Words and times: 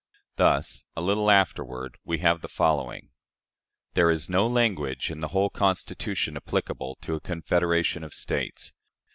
Thus, 0.37 0.85
a 0.97 1.01
little 1.03 1.29
afterward, 1.29 1.99
we 2.03 2.17
have 2.21 2.41
the 2.41 2.47
following: 2.49 3.09
"There 3.93 4.09
is 4.09 4.29
no 4.31 4.47
language 4.47 5.11
in 5.11 5.19
the 5.19 5.27
whole 5.27 5.51
Constitution 5.51 6.35
applicable 6.35 6.97
to 7.01 7.13
a 7.13 7.19
confederation 7.19 8.03
of 8.03 8.15
States. 8.15 8.73